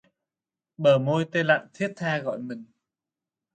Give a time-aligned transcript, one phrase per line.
[0.77, 2.65] Bờ môi tê lạnh thiết tha gọi mình